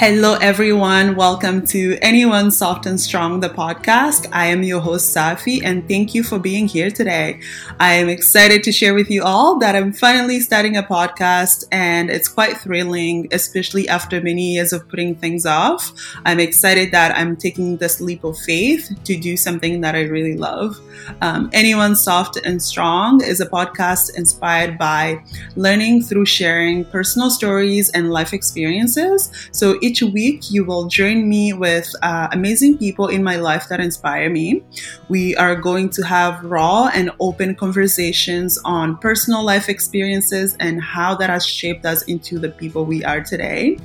Hello, 0.00 0.36
everyone. 0.36 1.14
Welcome 1.14 1.66
to 1.66 1.98
Anyone 2.00 2.50
Soft 2.50 2.86
and 2.86 2.98
Strong, 2.98 3.40
the 3.40 3.50
podcast. 3.50 4.26
I 4.32 4.46
am 4.46 4.62
your 4.62 4.80
host, 4.80 5.14
Safi, 5.14 5.60
and 5.62 5.86
thank 5.86 6.14
you 6.14 6.22
for 6.22 6.38
being 6.38 6.66
here 6.66 6.90
today. 6.90 7.38
I 7.78 7.92
am 7.96 8.08
excited 8.08 8.64
to 8.64 8.72
share 8.72 8.94
with 8.94 9.10
you 9.10 9.22
all 9.22 9.58
that 9.58 9.76
I'm 9.76 9.92
finally 9.92 10.40
starting 10.40 10.74
a 10.74 10.82
podcast, 10.82 11.66
and 11.70 12.08
it's 12.08 12.28
quite 12.28 12.56
thrilling, 12.56 13.28
especially 13.30 13.90
after 13.90 14.22
many 14.22 14.54
years 14.54 14.72
of 14.72 14.88
putting 14.88 15.16
things 15.16 15.44
off. 15.44 15.92
I'm 16.24 16.40
excited 16.40 16.92
that 16.92 17.14
I'm 17.14 17.36
taking 17.36 17.76
this 17.76 18.00
leap 18.00 18.24
of 18.24 18.38
faith 18.38 18.90
to 19.04 19.18
do 19.18 19.36
something 19.36 19.82
that 19.82 19.94
I 19.94 20.04
really 20.04 20.34
love. 20.34 20.80
Um, 21.20 21.50
Anyone 21.52 21.94
Soft 21.94 22.38
and 22.38 22.62
Strong 22.62 23.22
is 23.22 23.38
a 23.38 23.46
podcast 23.46 24.16
inspired 24.16 24.78
by 24.78 25.22
learning 25.56 26.04
through 26.04 26.24
sharing 26.24 26.86
personal 26.86 27.28
stories 27.28 27.90
and 27.90 28.10
life 28.10 28.32
experiences. 28.32 29.30
So 29.52 29.76
each 29.82 29.89
week, 29.98 30.50
you 30.50 30.64
will 30.64 30.86
join 30.86 31.28
me 31.28 31.52
with 31.52 31.92
uh, 32.02 32.28
amazing 32.30 32.78
people 32.78 33.08
in 33.08 33.24
my 33.24 33.36
life 33.36 33.68
that 33.68 33.80
inspire 33.80 34.30
me. 34.30 34.62
We 35.08 35.34
are 35.36 35.56
going 35.56 35.90
to 35.90 36.02
have 36.02 36.44
raw 36.44 36.90
and 36.94 37.10
open 37.18 37.56
conversations 37.56 38.58
on 38.64 38.96
personal 38.98 39.44
life 39.44 39.68
experiences 39.68 40.56
and 40.60 40.80
how 40.80 41.16
that 41.16 41.30
has 41.30 41.44
shaped 41.44 41.84
us 41.84 42.02
into 42.04 42.38
the 42.38 42.50
people 42.50 42.84
we 42.84 43.04
are 43.04 43.20
today. 43.20 43.78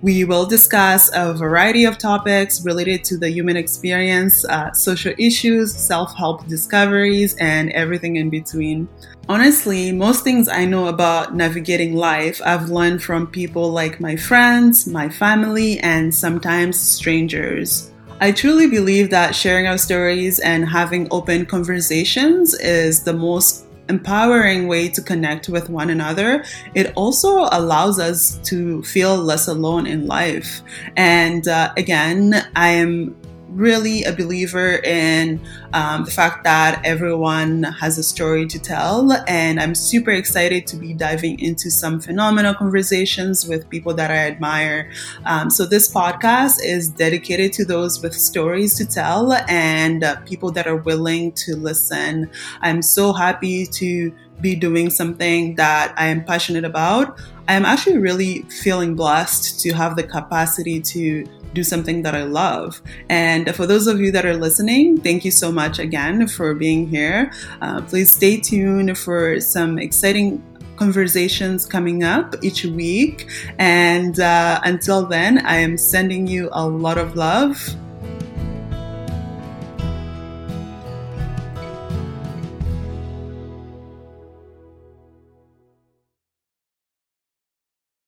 We 0.00 0.22
will 0.22 0.46
discuss 0.46 1.10
a 1.12 1.34
variety 1.34 1.84
of 1.84 1.98
topics 1.98 2.64
related 2.64 3.02
to 3.04 3.18
the 3.18 3.28
human 3.30 3.56
experience, 3.56 4.44
uh, 4.44 4.72
social 4.72 5.12
issues, 5.18 5.74
self 5.74 6.14
help 6.14 6.46
discoveries, 6.46 7.34
and 7.40 7.72
everything 7.72 8.14
in 8.14 8.30
between. 8.30 8.88
Honestly, 9.28 9.90
most 9.90 10.22
things 10.22 10.48
I 10.48 10.66
know 10.66 10.86
about 10.86 11.34
navigating 11.34 11.96
life 11.96 12.40
I've 12.44 12.70
learned 12.70 13.02
from 13.02 13.26
people 13.26 13.72
like 13.72 14.00
my 14.00 14.14
friends, 14.14 14.86
my 14.86 15.08
family, 15.08 15.80
and 15.80 16.14
sometimes 16.14 16.78
strangers. 16.78 17.90
I 18.20 18.32
truly 18.32 18.68
believe 18.68 19.10
that 19.10 19.34
sharing 19.34 19.66
our 19.66 19.78
stories 19.78 20.38
and 20.40 20.68
having 20.68 21.08
open 21.10 21.46
conversations 21.46 22.54
is 22.54 23.02
the 23.02 23.12
most 23.12 23.67
empowering 23.88 24.68
way 24.68 24.88
to 24.88 25.02
connect 25.02 25.48
with 25.48 25.68
one 25.68 25.90
another. 25.90 26.44
It 26.74 26.92
also 26.94 27.48
allows 27.52 27.98
us 27.98 28.38
to 28.44 28.82
feel 28.82 29.16
less 29.16 29.48
alone 29.48 29.86
in 29.86 30.06
life. 30.06 30.62
And 30.96 31.46
uh, 31.48 31.72
again, 31.76 32.34
I 32.56 32.68
am 32.68 33.16
really 33.48 34.04
a 34.04 34.12
believer 34.12 34.76
in 34.84 35.40
um, 35.72 36.04
the 36.04 36.10
fact 36.10 36.44
that 36.44 36.80
everyone 36.84 37.62
has 37.64 37.98
a 37.98 38.02
story 38.02 38.46
to 38.46 38.58
tell. 38.58 39.12
And 39.26 39.60
I'm 39.60 39.74
super 39.74 40.10
excited 40.10 40.66
to 40.68 40.76
be 40.76 40.94
diving 40.94 41.38
into 41.40 41.70
some 41.70 42.00
phenomenal 42.00 42.54
conversations 42.54 43.46
with 43.46 43.68
people 43.68 43.94
that 43.94 44.10
I 44.10 44.28
admire. 44.28 44.90
Um, 45.24 45.50
so, 45.50 45.66
this 45.66 45.92
podcast 45.92 46.56
is 46.62 46.88
dedicated 46.88 47.52
to 47.54 47.64
those 47.64 48.02
with 48.02 48.14
stories 48.14 48.76
to 48.76 48.86
tell 48.86 49.32
and 49.48 50.04
uh, 50.04 50.16
people 50.20 50.50
that 50.52 50.66
are 50.66 50.76
willing 50.76 51.32
to 51.32 51.56
listen. 51.56 52.30
I'm 52.60 52.82
so 52.82 53.12
happy 53.12 53.66
to 53.66 54.12
be 54.40 54.54
doing 54.54 54.90
something 54.90 55.54
that 55.56 55.94
I 55.96 56.06
am 56.06 56.24
passionate 56.24 56.64
about. 56.64 57.18
I 57.48 57.54
am 57.54 57.64
actually 57.64 57.98
really 57.98 58.42
feeling 58.42 58.94
blessed 58.94 59.60
to 59.60 59.72
have 59.72 59.96
the 59.96 60.02
capacity 60.02 60.80
to 60.80 61.24
do 61.54 61.64
something 61.64 62.02
that 62.02 62.14
I 62.14 62.24
love. 62.24 62.80
And 63.08 63.54
for 63.54 63.66
those 63.66 63.86
of 63.86 64.00
you 64.00 64.12
that 64.12 64.26
are 64.26 64.36
listening, 64.36 65.00
thank 65.00 65.24
you 65.24 65.30
so 65.30 65.50
much 65.50 65.78
again 65.78 66.28
for 66.28 66.54
being 66.54 66.86
here. 66.86 67.32
Uh, 67.62 67.80
please 67.82 68.14
stay 68.14 68.38
tuned 68.38 68.96
for 68.98 69.40
some 69.40 69.78
exciting 69.78 70.42
conversations 70.76 71.66
coming 71.66 72.04
up 72.04 72.34
each 72.42 72.64
week. 72.64 73.28
And 73.58 74.20
uh, 74.20 74.60
until 74.64 75.06
then, 75.06 75.44
I 75.44 75.56
am 75.56 75.76
sending 75.76 76.26
you 76.26 76.48
a 76.52 76.66
lot 76.66 76.98
of 76.98 77.16
love. 77.16 77.56